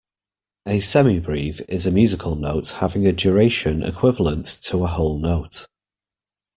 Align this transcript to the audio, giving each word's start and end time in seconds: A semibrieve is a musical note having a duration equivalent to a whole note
A 0.65 0.79
semibrieve 0.79 1.61
is 1.69 1.85
a 1.85 1.91
musical 1.91 2.35
note 2.35 2.69
having 2.69 3.05
a 3.05 3.11
duration 3.13 3.83
equivalent 3.83 4.45
to 4.63 4.83
a 4.83 4.87
whole 4.87 5.19
note 5.19 5.67